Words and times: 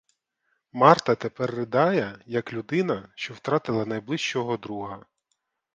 Марта 0.71 1.15
тепер 1.15 1.55
ридає, 1.55 2.19
як 2.25 2.53
людина, 2.53 3.09
що 3.15 3.33
втратила 3.33 3.85
найближчого 3.85 4.57
друга. 4.57 5.05